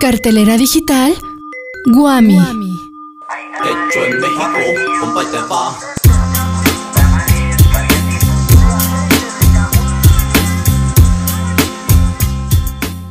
Cartelera 0.00 0.56
digital 0.56 1.14
Guami. 1.84 2.38
Hecho 2.38 4.04
en 4.06 4.18
México, 4.18 4.58
compa 4.98 5.22
y 5.22 5.26
te 5.26 5.36
va. 5.36 5.78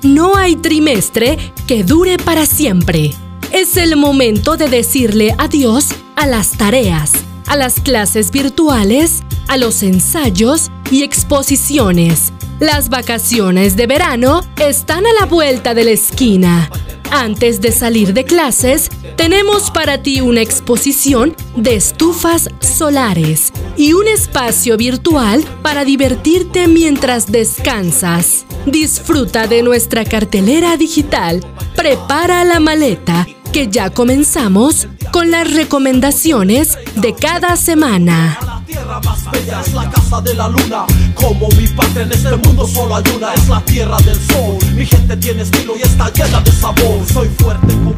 No 0.02 0.36
hay 0.36 0.56
trimestre 0.56 1.54
que 1.68 1.84
dure 1.84 2.18
para 2.18 2.48
siempre. 2.48 3.14
Es 3.52 3.78
el 3.78 3.96
momento 3.96 4.58
de 4.58 4.68
decirle 4.68 5.36
adiós 5.38 5.90
a 6.16 6.26
las 6.26 6.54
tareas, 6.54 7.12
a 7.46 7.56
las 7.56 7.80
clases 7.80 8.32
virtuales, 8.32 9.22
a 9.48 9.58
los 9.58 9.84
ensayos 9.84 10.72
y 10.90 11.04
exposiciones. 11.04 12.34
Las 12.60 12.90
vacaciones 12.90 13.78
de 13.78 13.88
verano 13.88 14.42
están 14.58 15.06
a 15.06 15.14
la 15.18 15.26
vuelta 15.26 15.74
de 15.74 15.86
la 15.86 15.92
esquina. 15.92 16.70
Antes 17.12 17.60
de 17.60 17.72
salir 17.72 18.14
de 18.14 18.24
clases, 18.24 18.90
tenemos 19.16 19.72
para 19.72 20.04
ti 20.04 20.22
una 20.22 20.42
exposición 20.42 21.36
de 21.56 21.76
estufas 21.76 22.50
solares 22.60 23.52
y 23.78 23.94
un 23.94 24.08
espacio 24.08 24.78
virtual 24.78 25.44
para 25.64 25.86
divertirte 25.86 26.68
mientras 26.68 27.32
descansas. 27.32 28.46
Disfruta 28.66 29.48
de 29.48 29.64
nuestra 29.64 30.06
cartelera 30.06 30.78
digital. 30.78 31.44
Prepara 31.76 32.44
la 32.44 32.60
maleta, 32.60 33.28
que 33.52 33.68
ya 33.70 33.90
comenzamos 33.90 34.88
con 35.12 35.32
las 35.32 35.52
recomendaciones 35.52 36.78
de 36.96 37.16
cada 37.16 37.56
semana. 37.56 38.49
Tierra 38.90 39.02
más 39.06 39.32
bella 39.32 39.62
es 39.62 39.74
la 39.76 39.88
casa 39.88 40.20
de 40.22 40.34
la 40.34 40.48
luna. 40.50 40.88
Como 41.14 41.48
mi 41.50 41.68
patria 41.68 42.02
en 42.02 42.12
este 42.12 42.36
mundo 42.38 42.68
solo 42.68 42.96
hay 42.96 43.04
una, 43.16 43.36
es 43.36 43.48
la 43.48 43.62
tierra 43.62 43.98
del 43.98 44.16
sol. 44.16 44.58
Mi 44.74 44.84
gente 44.84 45.16
tiene 45.18 45.44
estilo 45.44 45.78
y 45.78 45.84
está 45.84 46.12
llena 46.12 46.42
de 46.42 46.52
sabor. 46.52 47.06
Soy 47.14 47.28
fuerte 47.38 47.68
como. 47.84 47.96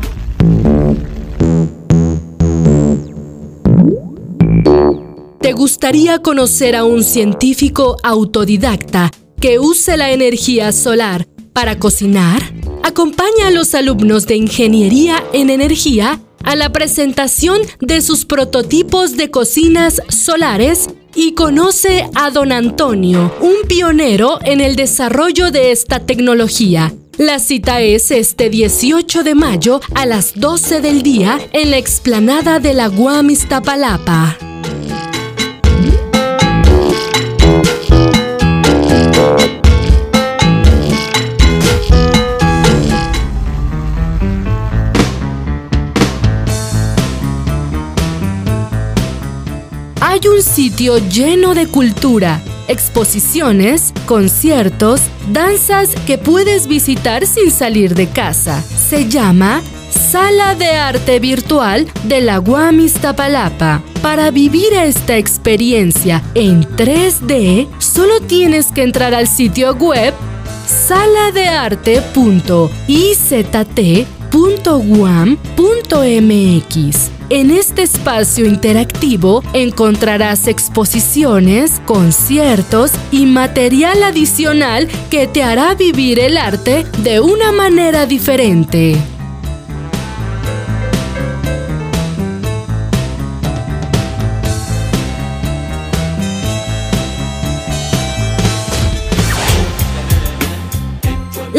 ¿Te 5.39 5.53
gustaría 5.53 6.19
conocer 6.19 6.75
a 6.75 6.83
un 6.83 7.05
científico 7.05 7.95
autodidacta 8.03 9.11
que 9.39 9.59
use 9.59 9.95
la 9.95 10.11
energía 10.11 10.73
solar 10.73 11.25
para 11.53 11.79
cocinar? 11.79 12.41
Acompaña 12.83 13.47
a 13.47 13.51
los 13.51 13.75
alumnos 13.75 14.27
de 14.27 14.35
Ingeniería 14.35 15.23
en 15.31 15.51
Energía 15.51 16.19
a 16.43 16.55
la 16.55 16.71
presentación 16.71 17.61
de 17.79 18.01
sus 18.01 18.25
prototipos 18.25 19.17
de 19.17 19.31
cocinas 19.31 20.01
solares 20.09 20.89
y 21.15 21.33
conoce 21.33 22.09
a 22.15 22.31
don 22.31 22.51
Antonio, 22.51 23.33
un 23.41 23.67
pionero 23.67 24.39
en 24.43 24.61
el 24.61 24.75
desarrollo 24.75 25.51
de 25.51 25.71
esta 25.71 25.99
tecnología. 25.99 26.93
La 27.17 27.39
cita 27.39 27.81
es 27.81 28.09
este 28.11 28.49
18 28.49 29.23
de 29.23 29.35
mayo 29.35 29.81
a 29.93 30.05
las 30.05 30.39
12 30.39 30.81
del 30.81 31.03
día 31.03 31.39
en 31.51 31.71
la 31.71 31.77
explanada 31.77 32.59
de 32.59 32.73
la 32.73 32.87
Guam 32.87 33.29
Hay 50.21 50.27
un 50.27 50.43
sitio 50.43 50.99
lleno 50.99 51.55
de 51.55 51.65
cultura, 51.65 52.43
exposiciones, 52.67 53.91
conciertos, 54.05 55.01
danzas 55.31 55.95
que 56.05 56.19
puedes 56.19 56.67
visitar 56.67 57.25
sin 57.25 57.49
salir 57.49 57.95
de 57.95 58.07
casa. 58.07 58.61
Se 58.61 59.09
llama 59.09 59.63
Sala 59.89 60.53
de 60.53 60.69
Arte 60.75 61.19
Virtual 61.19 61.87
de 62.03 62.21
la 62.21 62.37
Guam 62.37 62.81
Iztapalapa. 62.81 63.81
Para 64.03 64.29
vivir 64.29 64.73
esta 64.73 65.17
experiencia 65.17 66.21
en 66.35 66.61
3D, 66.61 67.67
solo 67.79 68.21
tienes 68.21 68.71
que 68.71 68.83
entrar 68.83 69.15
al 69.15 69.27
sitio 69.27 69.73
web 69.73 70.13
saladearte.izt.guam.mx. 74.31 77.11
En 77.29 77.49
este 77.49 77.83
espacio 77.83 78.45
interactivo 78.45 79.41
encontrarás 79.53 80.47
exposiciones, 80.47 81.81
conciertos 81.85 82.91
y 83.09 83.25
material 83.25 84.03
adicional 84.03 84.89
que 85.09 85.27
te 85.27 85.43
hará 85.43 85.73
vivir 85.75 86.19
el 86.19 86.37
arte 86.37 86.85
de 87.03 87.21
una 87.21 87.53
manera 87.53 88.05
diferente. 88.05 88.97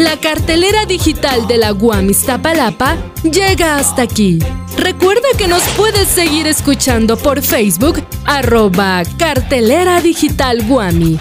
La 0.03 0.19
cartelera 0.19 0.85
digital 0.85 1.47
de 1.47 1.57
la 1.57 1.71
Guam 1.71 2.09
Iztapalapa 2.09 2.97
llega 3.23 3.77
hasta 3.77 4.01
aquí. 4.01 4.37
Recuerda 4.75 5.29
que 5.37 5.47
nos 5.47 5.63
puedes 5.77 6.09
seguir 6.09 6.45
escuchando 6.45 7.15
por 7.15 7.41
Facebook, 7.41 8.03
arroba 8.25 9.03
cartelera 9.17 10.01
digital 10.01 10.61
Guami. 10.67 11.17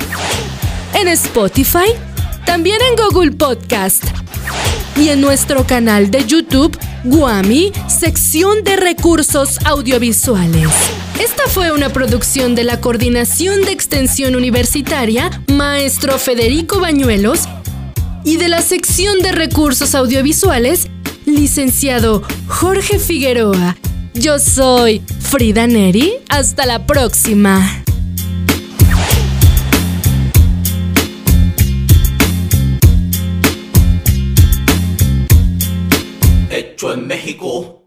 En 0.94 1.06
Spotify, 1.06 1.92
también 2.44 2.78
en 2.90 2.96
Google 2.96 3.30
Podcast. 3.30 4.02
Y 4.96 5.10
en 5.10 5.20
nuestro 5.20 5.64
canal 5.64 6.10
de 6.10 6.26
YouTube, 6.26 6.76
Guami, 7.04 7.70
sección 7.86 8.64
de 8.64 8.74
recursos 8.74 9.58
audiovisuales. 9.64 10.70
Esta 11.20 11.46
fue 11.46 11.70
una 11.70 11.90
producción 11.90 12.56
de 12.56 12.64
la 12.64 12.80
Coordinación 12.80 13.64
de 13.64 13.70
Extensión 13.70 14.34
Universitaria, 14.34 15.30
maestro 15.46 16.18
Federico 16.18 16.80
Bañuelos, 16.80 17.46
y 18.24 18.36
de 18.36 18.48
la 18.48 18.62
sección 18.62 19.20
de 19.20 19.32
recursos 19.32 19.94
audiovisuales, 19.94 20.88
licenciado 21.26 22.22
Jorge 22.46 22.98
Figueroa. 22.98 23.76
Yo 24.14 24.38
soy 24.38 25.02
Frida 25.20 25.66
Neri. 25.66 26.14
Hasta 26.28 26.66
la 26.66 26.86
próxima. 26.86 27.82
Hecho 36.50 36.92
en 36.92 37.06
México. 37.06 37.81